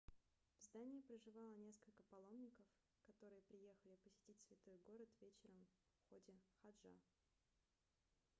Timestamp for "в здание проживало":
0.57-1.53